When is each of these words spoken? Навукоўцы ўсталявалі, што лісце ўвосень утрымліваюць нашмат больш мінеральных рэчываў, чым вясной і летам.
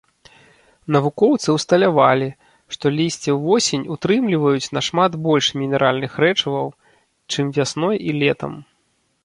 Навукоўцы 0.93 1.47
ўсталявалі, 1.57 2.29
што 2.77 2.85
лісце 2.97 3.35
ўвосень 3.35 3.85
утрымліваюць 3.97 4.73
нашмат 4.79 5.11
больш 5.27 5.45
мінеральных 5.65 6.11
рэчываў, 6.25 6.67
чым 7.35 7.45
вясной 7.59 7.95
і 8.09 8.21
летам. 8.21 8.53